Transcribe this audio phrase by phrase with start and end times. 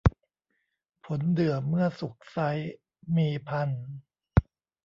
[1.05, 2.49] ผลเดื่อเมื่อสุกไซร้
[3.15, 3.69] มีพรรณ